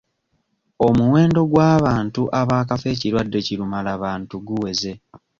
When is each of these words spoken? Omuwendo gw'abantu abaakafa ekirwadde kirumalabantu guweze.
Omuwendo 0.87 1.41
gw'abantu 1.51 2.21
abaakafa 2.39 2.85
ekirwadde 2.93 3.39
kirumalabantu 3.45 4.35
guweze. 4.47 4.93